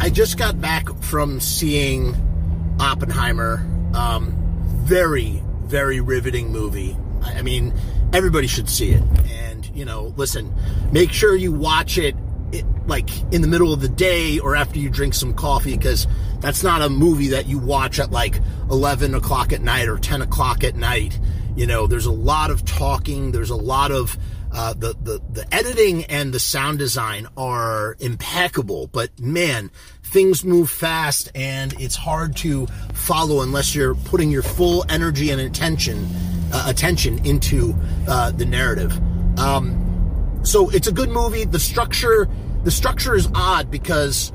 I 0.00 0.10
just 0.10 0.36
got 0.36 0.60
back 0.60 0.88
from 1.00 1.38
seeing 1.40 2.16
Oppenheimer. 2.80 3.64
Um, 3.94 4.36
very, 4.82 5.42
very 5.64 6.00
riveting 6.00 6.50
movie. 6.50 6.96
I 7.22 7.38
I 7.38 7.42
mean, 7.42 7.72
everybody 8.12 8.46
should 8.46 8.68
see 8.68 8.90
it. 8.90 9.02
And, 9.30 9.64
you 9.74 9.84
know, 9.84 10.12
listen, 10.16 10.52
make 10.90 11.12
sure 11.12 11.36
you 11.36 11.52
watch 11.52 11.98
it, 11.98 12.16
it 12.50 12.64
like 12.86 13.08
in 13.32 13.42
the 13.42 13.48
middle 13.48 13.72
of 13.72 13.80
the 13.80 13.88
day 13.88 14.38
or 14.40 14.56
after 14.56 14.78
you 14.78 14.90
drink 14.90 15.14
some 15.14 15.34
coffee 15.34 15.76
because 15.76 16.06
that's 16.40 16.62
not 16.64 16.82
a 16.82 16.88
movie 16.88 17.28
that 17.28 17.46
you 17.46 17.58
watch 17.58 18.00
at 18.00 18.10
like 18.10 18.40
11 18.70 19.14
o'clock 19.14 19.52
at 19.52 19.60
night 19.60 19.88
or 19.88 19.98
10 19.98 20.22
o'clock 20.22 20.64
at 20.64 20.74
night. 20.74 21.18
You 21.54 21.66
know, 21.66 21.86
there's 21.86 22.06
a 22.06 22.12
lot 22.12 22.50
of 22.50 22.64
talking, 22.64 23.30
there's 23.30 23.50
a 23.50 23.56
lot 23.56 23.92
of 23.92 24.18
uh, 24.52 24.74
the, 24.74 24.94
the 25.02 25.20
the 25.32 25.54
editing 25.54 26.04
and 26.04 26.32
the 26.32 26.40
sound 26.40 26.78
design 26.78 27.26
are 27.36 27.96
impeccable, 28.00 28.86
but 28.88 29.18
man, 29.18 29.70
things 30.02 30.44
move 30.44 30.68
fast 30.68 31.30
and 31.34 31.72
it's 31.80 31.96
hard 31.96 32.36
to 32.36 32.66
follow 32.92 33.42
unless 33.42 33.74
you're 33.74 33.94
putting 33.94 34.30
your 34.30 34.42
full 34.42 34.84
energy 34.88 35.30
and 35.30 35.40
attention 35.40 36.06
uh, 36.52 36.64
attention 36.68 37.24
into 37.24 37.74
uh, 38.08 38.30
the 38.32 38.44
narrative. 38.44 38.92
Um, 39.38 40.40
so 40.42 40.68
it's 40.68 40.86
a 40.86 40.92
good 40.92 41.08
movie. 41.08 41.44
The 41.44 41.58
structure 41.58 42.28
the 42.64 42.70
structure 42.70 43.14
is 43.14 43.28
odd 43.34 43.70
because 43.70 44.32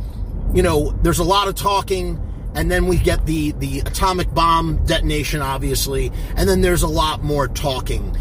you 0.53 0.63
know 0.63 0.91
there's 1.03 1.19
a 1.19 1.23
lot 1.23 1.47
of 1.47 1.55
talking 1.55 2.21
and 2.55 2.71
then 2.71 2.87
we 2.87 2.97
get 2.97 3.25
the 3.25 3.51
the 3.53 3.79
atomic 3.79 4.33
bomb 4.33 4.83
detonation 4.85 5.41
obviously 5.41 6.11
and 6.35 6.49
then 6.49 6.61
there's 6.61 6.83
a 6.83 6.87
lot 6.87 7.23
more 7.23 7.47
talking 7.47 8.17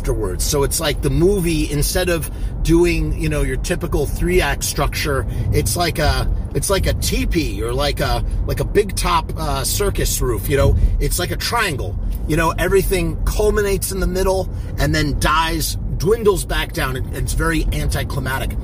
afterwards. 0.00 0.42
So 0.44 0.62
it's 0.62 0.80
like 0.80 1.02
the 1.02 1.10
movie 1.10 1.70
instead 1.70 2.08
of 2.08 2.30
doing 2.62 3.12
you 3.20 3.28
know 3.28 3.42
your 3.42 3.58
typical 3.58 4.06
three 4.06 4.40
act 4.40 4.64
structure 4.64 5.26
it's 5.50 5.76
like 5.76 5.98
a 5.98 6.30
it's 6.54 6.68
like 6.68 6.86
a 6.86 6.92
teepee 6.94 7.62
or 7.62 7.72
like 7.72 8.00
a 8.00 8.24
like 8.46 8.60
a 8.60 8.64
big 8.64 8.94
top 8.96 9.32
uh, 9.36 9.64
circus 9.64 10.20
roof 10.20 10.48
you 10.48 10.56
know? 10.56 10.76
It's 11.00 11.18
like 11.18 11.30
a 11.30 11.36
triangle. 11.36 11.98
You 12.28 12.36
know 12.36 12.52
everything 12.52 13.22
culminates 13.24 13.92
in 13.92 14.00
the 14.00 14.06
middle 14.06 14.48
and 14.78 14.94
then 14.94 15.20
dies 15.20 15.76
dwindles 15.98 16.46
back 16.46 16.72
down 16.72 16.96
and 16.96 17.14
it's 17.14 17.34
very 17.34 17.64
anticlimactic. 17.72 18.56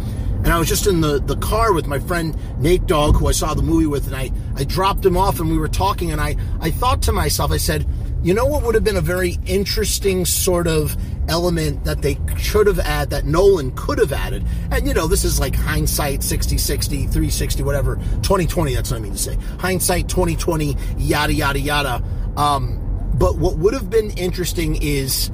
And 0.44 0.48
I 0.54 0.58
was 0.58 0.68
just 0.68 0.86
in 0.86 1.00
the, 1.00 1.18
the 1.18 1.36
car 1.36 1.72
with 1.72 1.86
my 1.86 1.98
friend 1.98 2.36
Nate 2.58 2.86
Dogg, 2.86 3.16
who 3.16 3.26
I 3.26 3.32
saw 3.32 3.52
the 3.52 3.62
movie 3.62 3.86
with, 3.86 4.06
and 4.06 4.14
I, 4.14 4.30
I 4.54 4.62
dropped 4.62 5.04
him 5.04 5.16
off 5.16 5.40
and 5.40 5.50
we 5.50 5.58
were 5.58 5.66
talking, 5.66 6.12
and 6.12 6.20
I, 6.20 6.36
I 6.60 6.70
thought 6.70 7.02
to 7.02 7.12
myself, 7.12 7.50
I 7.50 7.56
said, 7.56 7.84
you 8.26 8.34
know 8.34 8.44
what 8.44 8.64
would 8.64 8.74
have 8.74 8.82
been 8.82 8.96
a 8.96 9.00
very 9.00 9.38
interesting 9.46 10.24
sort 10.24 10.66
of 10.66 10.96
element 11.28 11.84
that 11.84 12.02
they 12.02 12.18
should 12.36 12.66
have 12.66 12.80
added, 12.80 13.10
that 13.10 13.24
Nolan 13.24 13.70
could 13.76 13.98
have 13.98 14.12
added? 14.12 14.44
And, 14.72 14.84
you 14.84 14.94
know, 14.94 15.06
this 15.06 15.22
is 15.22 15.38
like 15.38 15.54
hindsight 15.54 16.24
60, 16.24 16.58
60, 16.58 16.96
360, 16.96 17.62
whatever, 17.62 17.94
2020, 18.22 18.74
that's 18.74 18.90
what 18.90 18.96
I 18.96 19.00
mean 19.00 19.12
to 19.12 19.18
say. 19.18 19.36
Hindsight 19.60 20.08
2020, 20.08 20.76
yada, 20.98 21.32
yada, 21.32 21.60
yada. 21.60 22.02
Um, 22.36 23.12
but 23.14 23.38
what 23.38 23.58
would 23.58 23.74
have 23.74 23.90
been 23.90 24.10
interesting 24.18 24.76
is, 24.82 25.30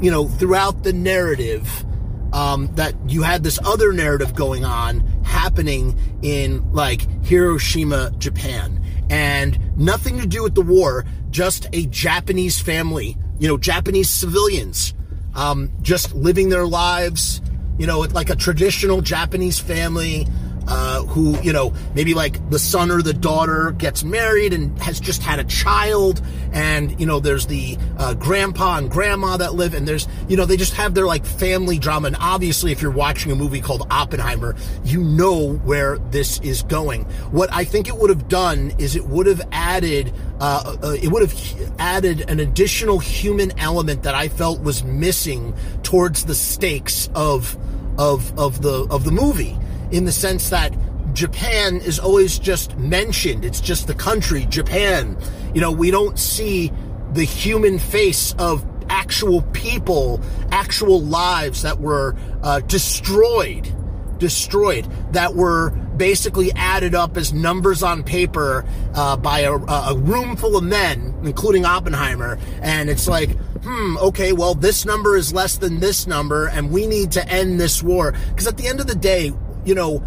you 0.00 0.12
know, 0.12 0.28
throughout 0.28 0.84
the 0.84 0.92
narrative, 0.92 1.84
um, 2.32 2.72
that 2.76 2.94
you 3.08 3.22
had 3.22 3.42
this 3.42 3.58
other 3.64 3.92
narrative 3.92 4.36
going 4.36 4.64
on 4.64 5.00
happening 5.24 5.98
in 6.22 6.72
like 6.72 7.24
Hiroshima, 7.24 8.12
Japan, 8.18 8.79
and 9.10 9.76
nothing 9.76 10.18
to 10.18 10.26
do 10.26 10.42
with 10.42 10.54
the 10.54 10.62
war, 10.62 11.04
just 11.30 11.66
a 11.72 11.84
Japanese 11.86 12.60
family, 12.60 13.16
you 13.38 13.48
know, 13.48 13.58
Japanese 13.58 14.08
civilians, 14.08 14.94
um, 15.34 15.70
just 15.82 16.14
living 16.14 16.48
their 16.48 16.66
lives, 16.66 17.42
you 17.78 17.86
know, 17.86 18.00
like 18.00 18.30
a 18.30 18.36
traditional 18.36 19.00
Japanese 19.00 19.58
family. 19.58 20.26
Uh, 20.70 21.02
who, 21.06 21.36
you 21.40 21.52
know, 21.52 21.74
maybe 21.96 22.14
like 22.14 22.48
the 22.48 22.58
son 22.58 22.92
or 22.92 23.02
the 23.02 23.12
daughter 23.12 23.72
gets 23.72 24.04
married 24.04 24.52
and 24.52 24.78
has 24.80 25.00
just 25.00 25.20
had 25.20 25.40
a 25.40 25.44
child, 25.44 26.22
and, 26.52 27.00
you 27.00 27.06
know, 27.06 27.18
there's 27.18 27.46
the 27.48 27.76
uh, 27.98 28.14
grandpa 28.14 28.78
and 28.78 28.88
grandma 28.88 29.36
that 29.36 29.52
live, 29.54 29.74
and 29.74 29.88
there's, 29.88 30.06
you 30.28 30.36
know, 30.36 30.44
they 30.44 30.56
just 30.56 30.74
have 30.74 30.94
their 30.94 31.06
like 31.06 31.26
family 31.26 31.76
drama. 31.76 32.06
And 32.06 32.16
obviously, 32.20 32.70
if 32.70 32.82
you're 32.82 32.92
watching 32.92 33.32
a 33.32 33.34
movie 33.34 33.60
called 33.60 33.84
Oppenheimer, 33.90 34.54
you 34.84 35.02
know 35.02 35.54
where 35.64 35.98
this 35.98 36.38
is 36.40 36.62
going. 36.62 37.02
What 37.32 37.52
I 37.52 37.64
think 37.64 37.88
it 37.88 37.96
would 37.96 38.10
have 38.10 38.28
done 38.28 38.72
is 38.78 38.94
it 38.94 39.06
would 39.06 39.26
have 39.26 39.42
added, 39.50 40.12
uh, 40.38 40.76
uh, 40.84 40.96
it 41.02 41.08
would 41.08 41.22
have 41.22 41.72
added 41.80 42.30
an 42.30 42.38
additional 42.38 43.00
human 43.00 43.58
element 43.58 44.04
that 44.04 44.14
I 44.14 44.28
felt 44.28 44.60
was 44.60 44.84
missing 44.84 45.52
towards 45.82 46.26
the 46.26 46.34
stakes 46.36 47.10
of 47.16 47.58
of 47.98 48.38
of 48.38 48.62
the 48.62 48.86
of 48.88 49.02
the 49.02 49.10
movie 49.10 49.58
in 49.90 50.04
the 50.04 50.12
sense 50.12 50.50
that 50.50 50.74
Japan 51.12 51.76
is 51.76 51.98
always 51.98 52.38
just 52.38 52.76
mentioned. 52.78 53.44
It's 53.44 53.60
just 53.60 53.86
the 53.86 53.94
country, 53.94 54.46
Japan. 54.46 55.16
You 55.54 55.60
know, 55.60 55.72
we 55.72 55.90
don't 55.90 56.18
see 56.18 56.72
the 57.12 57.24
human 57.24 57.78
face 57.78 58.34
of 58.38 58.64
actual 58.88 59.42
people, 59.52 60.20
actual 60.50 61.00
lives 61.00 61.62
that 61.62 61.80
were 61.80 62.16
uh, 62.42 62.60
destroyed, 62.60 63.72
destroyed, 64.18 64.86
that 65.12 65.34
were 65.34 65.70
basically 65.96 66.50
added 66.52 66.94
up 66.94 67.16
as 67.16 67.32
numbers 67.32 67.82
on 67.82 68.02
paper 68.02 68.64
uh, 68.94 69.16
by 69.16 69.40
a, 69.40 69.52
a 69.52 69.96
room 69.96 70.36
full 70.36 70.56
of 70.56 70.64
men, 70.64 71.14
including 71.24 71.64
Oppenheimer. 71.64 72.38
And 72.62 72.88
it's 72.88 73.06
like, 73.06 73.36
hmm, 73.62 73.98
okay, 73.98 74.32
well, 74.32 74.54
this 74.54 74.86
number 74.86 75.16
is 75.16 75.32
less 75.32 75.58
than 75.58 75.80
this 75.80 76.06
number, 76.06 76.48
and 76.48 76.70
we 76.70 76.86
need 76.86 77.12
to 77.12 77.28
end 77.28 77.60
this 77.60 77.82
war. 77.82 78.12
Because 78.30 78.46
at 78.46 78.56
the 78.56 78.66
end 78.66 78.80
of 78.80 78.86
the 78.86 78.94
day, 78.94 79.32
you 79.64 79.74
know, 79.74 79.98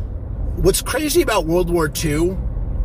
what's 0.57 0.81
crazy 0.81 1.21
about 1.21 1.45
World 1.45 1.69
War 1.69 1.91
II, 2.03 2.37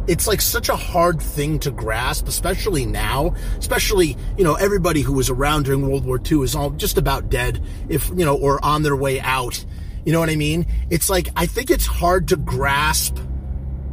it's 0.07 0.27
like 0.27 0.41
such 0.41 0.69
a 0.69 0.77
hard 0.77 1.21
thing 1.21 1.59
to 1.61 1.71
grasp, 1.71 2.29
especially 2.29 2.87
now. 2.87 3.35
Especially, 3.59 4.17
you 4.37 4.45
know, 4.45 4.55
everybody 4.55 5.03
who 5.03 5.13
was 5.13 5.29
around 5.29 5.65
during 5.65 5.87
World 5.87 6.05
War 6.05 6.19
II 6.19 6.43
is 6.43 6.55
all 6.55 6.71
just 6.71 6.97
about 6.97 7.29
dead, 7.29 7.63
if, 7.89 8.09
you 8.09 8.25
know, 8.25 8.37
or 8.37 8.65
on 8.65 8.83
their 8.83 8.97
way 8.97 9.21
out. 9.21 9.65
You 10.05 10.13
know 10.13 10.21
what 10.21 10.31
I 10.31 10.37
mean? 10.37 10.67
It's 10.89 11.11
like, 11.11 11.29
I 11.37 11.47
think 11.47 11.71
it's 11.71 11.85
hard 11.85 12.29
to 12.29 12.37
grasp 12.37 13.19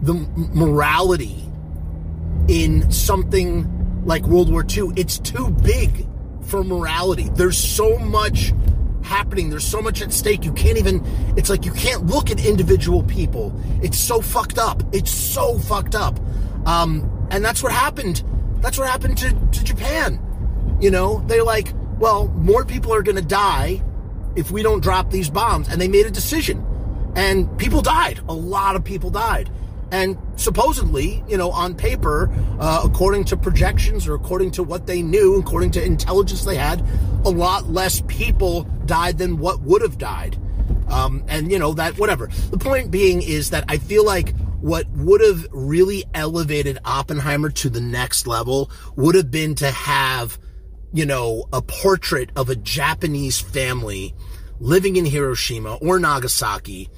the 0.02 0.14
morality 0.14 1.44
in 2.47 2.90
something 2.91 4.03
like 4.06 4.24
World 4.24 4.50
War 4.52 4.64
II. 4.64 4.94
It's 4.96 5.19
too 5.19 5.50
big 5.50 6.08
for 6.44 6.64
morality. 6.64 7.30
There's 7.34 7.58
so 7.58 7.97
much 7.97 8.53
happening. 9.06 9.50
There's 9.50 9.66
so 9.66 9.82
much 9.82 10.02
at 10.02 10.12
stake. 10.12 10.44
You 10.44 10.54
can't 10.54 10.78
even, 10.78 11.04
it's 11.38 11.50
like 11.50 11.66
you 11.66 11.72
can't 11.72 12.06
look 12.08 12.32
at 12.32 12.46
individual 12.46 13.04
people. 13.04 13.54
It's 13.82 13.98
so 13.98 14.22
fucked 14.22 14.58
up. 14.58 14.84
It's 14.94 15.12
so 15.12 15.58
fucked 15.58 15.96
up. 15.96 16.20
Um, 16.66 17.28
and 17.32 17.44
that's 17.44 17.64
what 17.64 17.72
happened. 17.72 18.24
That's 18.62 18.78
what 18.78 18.90
happened 18.90 19.18
to, 19.20 19.30
to 19.30 19.64
Japan. 19.64 20.20
You 20.82 20.92
know, 20.92 21.24
they're 21.28 21.44
like, 21.44 21.70
well, 22.00 22.28
more 22.30 22.66
people 22.66 22.94
are 22.94 23.04
going 23.04 23.16
to 23.16 23.22
die 23.22 23.82
if 24.36 24.52
we 24.52 24.62
don't 24.64 24.82
drop 24.82 25.12
these 25.12 25.30
bombs. 25.30 25.70
And 25.70 25.80
they 25.80 25.88
made 25.88 26.06
a 26.06 26.12
decision. 26.12 26.66
And 27.16 27.58
people 27.58 27.82
died. 27.82 28.20
A 28.28 28.34
lot 28.34 28.76
of 28.76 28.84
people 28.84 29.10
died. 29.10 29.50
And 29.91 30.18
supposedly, 30.35 31.23
you 31.28 31.38
know, 31.38 31.51
on 31.51 31.75
paper, 31.75 32.29
uh, 32.59 32.81
according 32.84 33.25
to 33.25 33.38
projections 33.38 34.07
or 34.07 34.16
according 34.16 34.51
to 34.51 34.63
what 34.63 34.88
they 34.88 35.01
knew, 35.01 35.35
according 35.40 35.72
to 35.72 35.84
intelligence 35.84 36.44
they 36.44 36.57
had, 36.57 36.84
a 37.23 37.29
lot 37.29 37.69
less 37.69 38.01
people 38.07 38.63
died 38.85 39.18
than 39.18 39.38
what 39.38 39.62
would 39.62 39.81
have 39.81 39.97
died. 39.97 40.38
Um, 40.90 41.23
and, 41.28 41.51
you 41.51 41.59
know, 41.59 41.73
that, 41.73 41.97
whatever. 41.97 42.28
The 42.50 42.57
point 42.57 42.91
being 42.91 43.22
is 43.22 43.51
that 43.51 43.66
I 43.68 43.78
feel 43.78 44.06
like 44.06 44.35
what 44.62 44.88
would 44.91 45.22
have 45.22 45.47
really 45.51 46.03
elevated 46.13 46.79
Oppenheimer 46.85 47.50
to 47.52 47.69
the 47.69 47.81
next 47.81 48.25
level 48.28 48.72
would 48.96 49.16
have 49.16 49.29
been 49.29 49.56
to 49.56 49.69
have, 49.69 50.40
you 50.94 51.06
know, 51.06 51.46
a 51.53 51.62
portrait 51.62 52.31
of 52.35 52.50
a 52.50 52.56
Japanese 52.56 53.40
family 53.40 54.16
living 54.59 54.96
in 54.96 55.06
Hiroshima 55.06 55.76
or 55.76 55.99
Nagasaki 55.99 56.90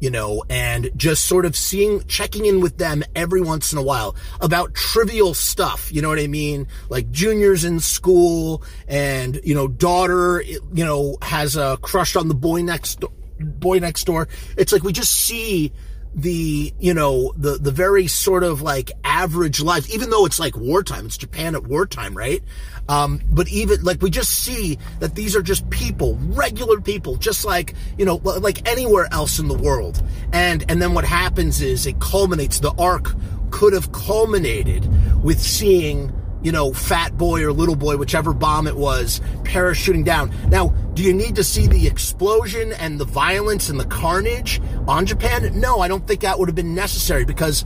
you 0.00 0.10
know, 0.10 0.44
and 0.48 0.90
just 0.96 1.24
sort 1.24 1.46
of 1.46 1.56
seeing, 1.56 2.04
checking 2.04 2.44
in 2.44 2.60
with 2.60 2.78
them 2.78 3.02
every 3.14 3.40
once 3.40 3.72
in 3.72 3.78
a 3.78 3.82
while 3.82 4.14
about 4.40 4.74
trivial 4.74 5.34
stuff. 5.34 5.92
You 5.92 6.02
know 6.02 6.08
what 6.08 6.18
I 6.18 6.26
mean? 6.26 6.66
Like 6.88 7.10
juniors 7.10 7.64
in 7.64 7.80
school 7.80 8.62
and, 8.86 9.40
you 9.42 9.54
know, 9.54 9.68
daughter, 9.68 10.42
you 10.42 10.84
know, 10.84 11.16
has 11.22 11.56
a 11.56 11.78
crush 11.80 12.16
on 12.16 12.28
the 12.28 12.34
boy 12.34 12.62
next, 12.62 13.02
boy 13.38 13.78
next 13.78 14.04
door. 14.04 14.28
It's 14.56 14.72
like 14.72 14.82
we 14.82 14.92
just 14.92 15.12
see 15.12 15.72
the, 16.16 16.72
you 16.80 16.94
know, 16.94 17.34
the, 17.36 17.58
the 17.58 17.70
very 17.70 18.06
sort 18.06 18.42
of 18.42 18.62
like 18.62 18.90
average 19.04 19.60
life, 19.60 19.88
even 19.94 20.08
though 20.08 20.24
it's 20.24 20.40
like 20.40 20.56
wartime, 20.56 21.04
it's 21.06 21.18
Japan 21.18 21.54
at 21.54 21.64
wartime, 21.66 22.16
right? 22.16 22.42
Um, 22.88 23.20
but 23.30 23.48
even 23.48 23.82
like 23.84 24.00
we 24.00 24.08
just 24.08 24.30
see 24.30 24.78
that 25.00 25.14
these 25.14 25.36
are 25.36 25.42
just 25.42 25.68
people, 25.68 26.16
regular 26.22 26.80
people, 26.80 27.16
just 27.16 27.44
like, 27.44 27.74
you 27.98 28.06
know, 28.06 28.16
like 28.16 28.66
anywhere 28.66 29.08
else 29.12 29.38
in 29.38 29.48
the 29.48 29.58
world. 29.58 30.02
And, 30.32 30.64
and 30.70 30.80
then 30.80 30.94
what 30.94 31.04
happens 31.04 31.60
is 31.60 31.86
it 31.86 32.00
culminates, 32.00 32.60
the 32.60 32.72
arc 32.78 33.14
could 33.50 33.74
have 33.74 33.92
culminated 33.92 34.88
with 35.22 35.40
seeing 35.40 36.12
you 36.42 36.52
know, 36.52 36.72
fat 36.72 37.16
boy 37.16 37.42
or 37.44 37.52
little 37.52 37.76
boy, 37.76 37.96
whichever 37.96 38.32
bomb 38.32 38.66
it 38.66 38.76
was, 38.76 39.20
parachuting 39.42 40.04
down. 40.04 40.32
Now, 40.48 40.68
do 40.94 41.02
you 41.02 41.12
need 41.12 41.36
to 41.36 41.44
see 41.44 41.66
the 41.66 41.86
explosion 41.86 42.72
and 42.74 42.98
the 42.98 43.04
violence 43.04 43.68
and 43.68 43.78
the 43.78 43.86
carnage 43.86 44.60
on 44.86 45.06
Japan? 45.06 45.58
No, 45.58 45.80
I 45.80 45.88
don't 45.88 46.06
think 46.06 46.20
that 46.20 46.38
would 46.38 46.48
have 46.48 46.54
been 46.54 46.74
necessary 46.74 47.24
because, 47.24 47.64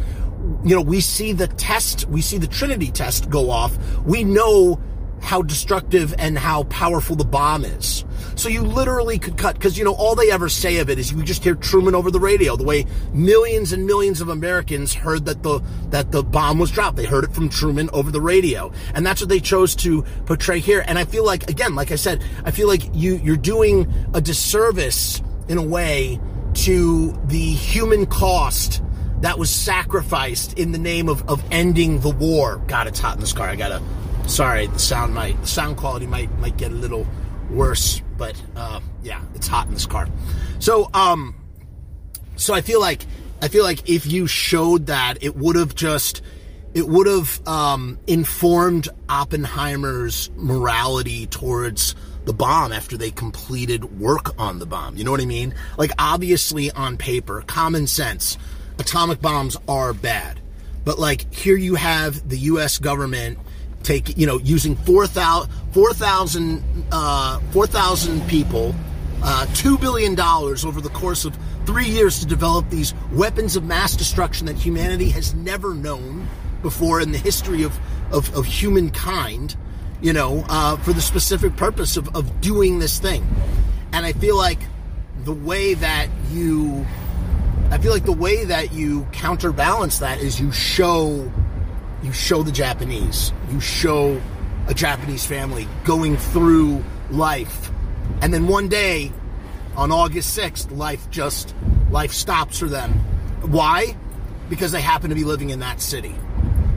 you 0.65 0.75
know, 0.75 0.81
we 0.81 1.01
see 1.01 1.33
the 1.33 1.47
test, 1.47 2.09
we 2.09 2.23
see 2.23 2.39
the 2.39 2.47
Trinity 2.47 2.91
test 2.91 3.29
go 3.31 3.51
off. 3.51 3.77
We 4.05 4.25
know 4.25 4.81
how 5.21 5.43
destructive 5.43 6.15
and 6.19 6.39
how 6.39 6.65
powerful 6.65 7.17
the 7.17 7.25
bomb 7.25 7.65
is. 7.65 8.05
So 8.37 8.49
you 8.49 8.63
literally 8.63 9.19
could 9.19 9.37
cut, 9.37 9.55
because 9.55 9.77
you 9.77 9.85
know, 9.85 9.95
all 9.95 10.15
they 10.15 10.31
ever 10.31 10.49
say 10.49 10.79
of 10.79 10.89
it 10.89 10.99
is 10.99 11.13
you 11.13 11.23
just 11.23 11.45
hear 11.45 11.55
Truman 11.55 11.95
over 11.95 12.11
the 12.11 12.21
radio, 12.21 12.57
the 12.57 12.65
way 12.65 12.87
millions 13.13 13.73
and 13.73 13.87
millions 13.87 14.21
of 14.21 14.29
Americans 14.29 14.95
heard 14.95 15.27
that 15.27 15.43
the, 15.43 15.61
that 15.91 16.11
the 16.11 16.23
bomb 16.23 16.59
was 16.59 16.71
dropped. 16.71 16.97
They 16.97 17.05
heard 17.05 17.25
it 17.25 17.35
from 17.35 17.49
Truman 17.49 17.91
over 17.93 18.11
the 18.11 18.21
radio. 18.21 18.73
And 18.95 19.05
that's 19.05 19.21
what 19.21 19.29
they 19.29 19.41
chose 19.41 19.75
to 19.77 20.03
portray 20.25 20.61
here. 20.61 20.83
And 20.87 20.99
I 20.99 21.05
feel 21.05 21.25
like, 21.25 21.51
again, 21.51 21.75
like 21.75 21.93
I 21.93 21.97
said, 21.97 22.25
I 22.45 22.51
feel 22.51 22.69
like 22.69 22.83
you, 22.95 23.17
you're 23.17 23.37
doing 23.37 23.93
a 24.15 24.21
disservice 24.21 25.23
in 25.49 25.59
a 25.59 25.63
way 25.63 26.19
to 26.55 27.13
the 27.27 27.39
human 27.39 28.07
cost 28.07 28.83
that 29.21 29.39
was 29.39 29.51
sacrificed 29.51 30.59
in 30.59 30.73
the 30.73 30.79
name 30.79 31.09
of, 31.09 31.29
of 31.29 31.45
ending 31.51 32.01
the 32.01 32.11
war. 32.11 32.63
God, 32.67 32.87
it's 32.87 32.99
hot 32.99 33.17
in 33.17 33.21
this 33.21 33.35
car. 33.35 33.49
I 33.49 33.57
gotta 33.57 33.83
sorry, 34.27 34.67
the 34.67 34.79
sound 34.79 35.15
might, 35.15 35.41
the 35.41 35.47
sound 35.47 35.77
quality 35.77 36.07
might 36.07 36.31
might 36.39 36.57
get 36.57 36.71
a 36.71 36.75
little 36.75 37.07
worse, 37.51 38.01
but 38.17 38.41
uh, 38.57 38.81
yeah, 39.03 39.23
it's 39.35 39.47
hot 39.47 39.67
in 39.67 39.75
this 39.75 39.87
car. 39.87 40.09
So, 40.59 40.91
um, 40.95 41.35
so 42.37 42.55
I 42.55 42.61
feel 42.61 42.81
like 42.81 43.05
I 43.43 43.49
feel 43.49 43.65
like 43.65 43.89
if 43.89 44.07
you 44.07 44.27
showed 44.27 44.87
that, 44.87 45.23
it 45.23 45.37
would 45.37 45.57
have 45.57 45.75
just 45.75 46.23
it 46.75 46.87
would 46.87 47.07
have 47.07 47.47
um, 47.49 47.99
informed 48.07 48.89
Oppenheimer's 49.09 50.31
morality 50.37 51.27
towards 51.27 51.95
the 52.27 52.33
bomb 52.33 52.73
after 52.73 52.97
they 52.97 53.11
completed 53.11 53.99
work 53.99 54.39
on 54.39 54.59
the 54.59 54.67
bomb. 54.67 54.97
You 54.97 55.05
know 55.05 55.11
what 55.11 55.21
I 55.21 55.27
mean? 55.27 55.55
Like 55.79 55.91
obviously 55.99 56.71
on 56.71 56.97
paper, 56.97 57.43
common 57.47 57.87
sense, 57.87 58.39
atomic 58.79 59.21
bombs 59.21 59.57
are 59.67 59.93
bad. 59.93 60.39
But 60.85 60.99
like 60.99 61.33
here 61.33 61.57
you 61.57 61.75
have 61.75 62.29
the 62.29 62.39
US 62.39 62.79
government 62.79 63.39
take 63.83 64.17
you 64.17 64.27
know 64.27 64.39
using 64.39 64.77
4,000 64.77 65.51
4, 65.73 65.91
uh, 66.93 67.41
4, 67.53 67.67
people, 68.29 68.75
uh, 69.23 69.47
two 69.55 69.79
billion 69.79 70.15
dollars 70.15 70.65
over 70.65 70.81
the 70.81 70.89
course 70.91 71.25
of 71.25 71.37
three 71.67 71.87
years 71.87 72.21
to 72.21 72.27
develop 72.27 72.69
these 72.71 72.95
weapons 73.13 73.57
of 73.57 73.65
mass 73.65 73.95
destruction 73.95 74.47
that 74.47 74.57
humanity 74.57 75.11
has 75.11 75.35
never 75.35 75.75
known 75.75 76.29
before 76.63 77.01
in 77.01 77.13
the 77.13 77.19
history 77.19 77.63
of 77.63 77.79
of, 78.13 78.35
of 78.37 78.47
humankind. 78.47 79.57
You 80.03 80.15
know, 80.15 80.45
uh, 80.49 80.79
for 80.79 80.95
the 80.95 81.03
specific 81.03 81.57
purpose 81.57 81.99
of, 81.99 82.17
of 82.17 82.41
doing 82.41 82.79
this 82.79 82.99
thing, 82.99 83.23
and 83.93 84.07
I 84.07 84.15
feel 84.15 84.37
like 84.37 84.61
the 85.25 85.33
way 85.33 85.75
that 85.75 86.09
you, 86.31 86.87
I 87.71 87.77
feel 87.77 87.93
like 87.93 88.07
the 88.07 88.13
way 88.13 88.47
that 88.47 88.73
you 88.73 89.07
counterbalance 89.13 89.99
that 89.99 90.21
is 90.21 90.41
you 90.41 90.53
show 90.53 91.31
you 92.03 92.13
show 92.13 92.43
the 92.43 92.53
Japanese, 92.53 93.33
you 93.51 93.61
show 93.61 94.21
a 94.67 94.75
Japanese 94.75 95.25
family 95.25 95.67
going 95.85 96.17
through 96.17 96.83
life. 97.11 97.71
And 98.23 98.33
then 98.33 98.47
one 98.47 98.69
day, 98.69 99.13
on 99.77 99.93
August 99.93 100.37
6th, 100.39 100.77
life 100.77 101.11
just, 101.11 101.55
life 101.91 102.13
stops 102.13 102.59
for 102.59 102.67
them. 102.67 102.93
Why? 103.43 103.97
Because 104.49 104.73
they 104.73 104.81
happen 104.81 105.11
to 105.11 105.17
be 105.17 105.25
living 105.25 105.51
in 105.51 105.61
that 105.61 105.81
city. 105.81 106.15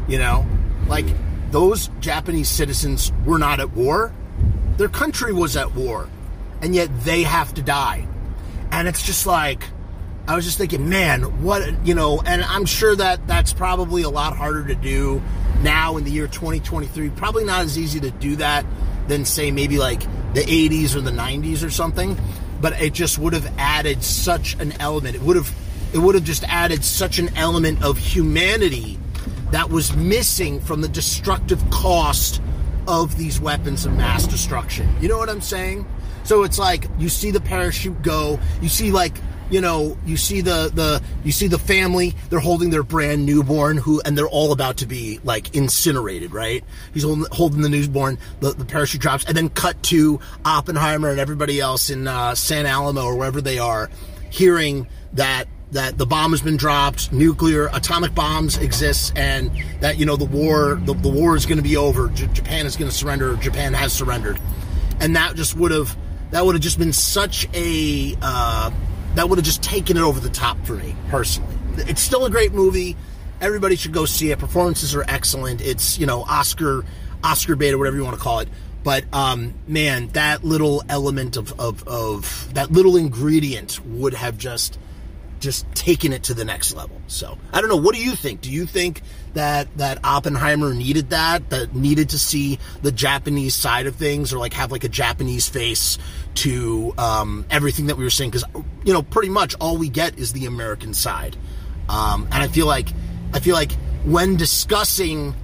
You 0.08 0.18
know? 0.18 0.46
Like, 0.88 1.06
those 1.52 1.90
Japanese 2.00 2.50
citizens 2.50 3.12
were 3.26 3.38
not 3.38 3.60
at 3.60 3.72
war. 3.74 4.14
Their 4.78 4.90
country 4.90 5.34
was 5.34 5.56
at 5.56 5.74
war. 5.76 6.10
And 6.62 6.74
yet 6.74 6.90
they 7.02 7.24
have 7.24 7.54
to 7.56 7.62
die. 7.62 8.08
And 8.72 8.88
it's 8.88 9.04
just 9.04 9.26
like, 9.26 9.64
I 10.26 10.36
was 10.36 10.46
just 10.46 10.58
thinking, 10.58 10.88
man, 10.88 11.44
what, 11.44 11.86
you 11.86 11.96
know, 11.96 12.22
and 12.26 12.42
I'm 12.44 12.66
sure 12.66 12.96
that 12.96 13.28
that's 13.28 13.52
probably 13.52 14.04
a 14.04 14.10
lot 14.10 14.38
harder 14.38 14.66
to 14.68 14.76
do 14.76 15.22
now 15.62 15.98
in 15.98 16.06
the 16.06 16.12
year 16.12 16.28
2023. 16.28 17.10
Probably 17.10 17.44
not 17.44 17.62
as 17.62 17.78
easy 17.78 18.00
to 18.00 18.12
do 18.12 18.38
that 18.38 18.66
than, 19.08 19.26
say, 19.26 19.52
maybe 19.52 19.78
like 19.78 20.02
the 20.34 20.42
80s 20.42 20.96
or 20.96 21.02
the 21.02 21.12
90s 21.12 21.66
or 21.66 21.70
something. 21.70 22.18
But 22.62 22.82
it 22.82 22.94
just 22.94 23.20
would 23.20 23.34
have 23.34 23.52
added 23.58 24.02
such 24.02 24.54
an 24.62 24.72
element. 24.80 25.16
It 25.16 25.22
would 25.24 25.36
have, 25.36 25.54
it 25.94 25.98
would 25.98 26.16
have 26.16 26.24
just 26.24 26.46
added 26.46 26.86
such 26.86 27.20
an 27.20 27.36
element 27.36 27.84
of 27.84 27.98
humanity 27.98 28.98
that 29.52 29.70
was 29.70 29.94
missing 29.94 30.62
from 30.62 30.80
the 30.80 30.88
destructive 30.88 31.62
cost 31.70 32.42
of 32.88 33.18
these 33.18 33.42
weapons 33.42 33.86
of 33.86 33.94
mass 33.94 34.26
destruction. 34.26 34.90
You 35.02 35.10
know 35.10 35.18
what 35.18 35.30
I'm 35.30 35.42
saying? 35.42 35.86
So 36.24 36.44
it's 36.44 36.58
like 36.58 36.88
you 36.98 37.10
see 37.10 37.32
the 37.32 37.42
parachute 37.42 38.02
go, 38.02 38.40
you 38.62 38.70
see 38.70 38.92
like 38.92 39.18
you 39.50 39.62
know, 39.62 39.98
you 40.06 40.18
see 40.18 40.42
the 40.42 40.72
the 40.74 41.02
you 41.24 41.32
see 41.32 41.48
the 41.48 41.60
family. 41.60 42.16
They're 42.30 42.40
holding 42.40 42.70
their 42.70 42.84
brand 42.84 43.26
newborn, 43.26 43.78
who 43.78 44.02
and 44.02 44.18
they're 44.18 44.28
all 44.28 44.52
about 44.52 44.78
to 44.78 44.86
be 44.86 45.20
like 45.24 45.56
incinerated. 45.56 46.34
Right? 46.34 46.64
He's 46.94 47.04
holding, 47.04 47.26
holding 47.32 47.62
the 47.62 47.70
newborn. 47.70 48.18
The, 48.40 48.54
the 48.54 48.66
parachute 48.66 49.02
drops, 49.02 49.26
and 49.26 49.36
then 49.36 49.50
cut 49.50 49.82
to 49.84 50.20
Oppenheimer 50.46 51.10
and 51.10 51.20
everybody 51.20 51.60
else 51.60 51.90
in 51.90 52.08
uh, 52.08 52.36
San 52.36 52.66
Alamo 52.66 53.04
or 53.04 53.16
wherever 53.16 53.42
they 53.42 53.60
are, 53.60 53.90
hearing 54.30 54.88
that 55.14 55.48
that 55.74 55.98
the 55.98 56.06
bomb 56.06 56.32
has 56.32 56.42
been 56.42 56.58
dropped, 56.58 57.12
nuclear, 57.12 57.68
atomic 57.74 58.14
bombs 58.14 58.58
exist, 58.58 59.14
and 59.16 59.52
that 59.82 59.98
you 59.98 60.06
know 60.06 60.16
the 60.16 60.26
war 60.26 60.80
the, 60.86 60.94
the 60.94 61.10
war 61.10 61.36
is 61.36 61.46
going 61.46 61.58
to 61.58 61.64
be 61.64 61.78
over. 61.78 62.10
J- 62.10 62.28
Japan 62.28 62.66
is 62.66 62.76
going 62.76 62.90
to 62.90 62.96
surrender. 62.96 63.36
Japan 63.38 63.74
has 63.74 63.92
surrendered, 63.92 64.40
and 65.00 65.16
that 65.16 65.36
just 65.36 65.56
would 65.58 65.72
have 65.72 65.96
that 66.32 66.46
would 66.46 66.56
have 66.56 66.62
just 66.62 66.80
been 66.80 66.94
such 66.94 67.48
a 67.54 68.16
uh, 68.22 68.72
that 69.16 69.30
would 69.30 69.38
have 69.38 69.46
just 69.46 69.64
taken 69.64 69.98
it 69.98 70.02
over 70.02 70.20
the 70.20 70.30
top 70.30 70.58
for 70.66 70.74
me 70.74 70.96
personally. 71.10 71.56
It's 71.78 72.02
still 72.02 72.26
a 72.26 72.30
great 72.30 72.54
movie. 72.54 72.96
Everybody 73.42 73.76
should 73.76 73.94
go 73.94 74.06
see 74.06 74.32
it. 74.32 74.40
Performances 74.40 74.96
are 74.96 75.04
excellent. 75.08 75.62
It's 75.62 75.98
you 75.98 76.06
know 76.06 76.24
Oscar 76.24 76.86
Oscar 77.24 77.56
bait 77.56 77.74
or 77.74 77.78
whatever 77.78 77.98
you 77.98 78.04
want 78.04 78.18
to 78.18 78.22
call 78.22 78.40
it. 78.40 78.50
But 78.84 79.06
um, 79.14 79.54
man, 79.66 80.10
that 80.10 80.44
little 80.44 80.84
element 80.90 81.38
of, 81.38 81.58
of, 81.60 81.88
of 81.88 82.54
that 82.54 82.72
little 82.72 82.98
ingredient 82.98 83.80
would 83.86 84.14
have 84.14 84.38
just 84.38 84.78
just 85.44 85.70
taking 85.76 86.14
it 86.14 86.24
to 86.24 86.34
the 86.34 86.46
next 86.46 86.74
level. 86.74 87.00
So 87.08 87.38
I 87.52 87.60
don't 87.60 87.70
know. 87.70 87.76
What 87.76 87.94
do 87.94 88.04
you 88.04 88.16
think? 88.16 88.42
Do 88.42 88.50
you 88.50 88.66
think 88.66 89.02
that 89.34 89.68
that 89.78 90.00
Oppenheimer 90.04 90.74
needed 90.74 91.10
that? 91.12 91.50
That 91.50 91.76
needed 91.76 92.10
to 92.10 92.20
see 92.20 92.58
the 92.82 92.92
Japanese 92.92 93.54
side 93.54 93.86
of 93.86 93.96
things, 93.96 94.34
or 94.34 94.40
like 94.40 94.54
have 94.54 94.72
like 94.72 94.86
a 94.86 94.90
Japanese 94.90 95.48
face 95.48 96.00
to 96.36 96.94
um, 96.98 97.46
everything 97.52 97.88
that 97.88 97.98
we 97.98 98.04
were 98.04 98.10
saying? 98.10 98.32
Because 98.32 98.46
you 98.84 98.94
know, 98.94 99.04
pretty 99.04 99.30
much 99.30 99.54
all 99.60 99.78
we 99.78 99.90
get 99.90 100.18
is 100.18 100.34
the 100.34 100.46
American 100.46 100.94
side, 100.94 101.36
um, 101.90 102.24
and 102.32 102.42
I 102.42 102.48
feel 102.48 102.66
like 102.66 102.88
I 103.34 103.40
feel 103.40 103.56
like 103.56 103.74
when 104.06 104.38
discussing 104.38 105.36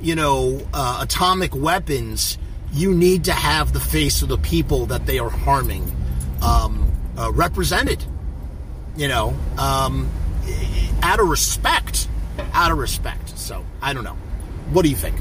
you 0.00 0.16
know 0.16 0.60
uh, 0.74 0.98
atomic 1.02 1.54
weapons, 1.54 2.36
you 2.72 2.92
need 2.92 3.24
to 3.24 3.32
have 3.32 3.72
the 3.72 3.80
face 3.80 4.20
of 4.20 4.28
the 4.28 4.38
people 4.38 4.86
that 4.86 5.06
they 5.06 5.20
are 5.20 5.30
harming 5.30 5.90
um, 6.42 6.90
uh, 7.16 7.30
represented 7.32 8.04
you 8.96 9.08
know, 9.08 9.34
um, 9.58 10.08
out 11.02 11.20
of 11.20 11.28
respect, 11.28 12.08
out 12.52 12.70
of 12.72 12.78
respect. 12.78 13.38
So 13.38 13.64
I 13.82 13.92
don't 13.92 14.04
know. 14.04 14.16
What 14.72 14.82
do 14.82 14.90
you 14.90 14.96
think? 14.96 15.16